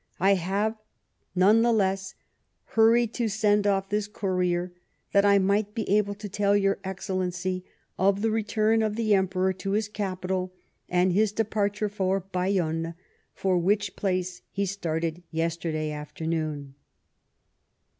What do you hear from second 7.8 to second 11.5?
of the return of the Emperor to his capital and his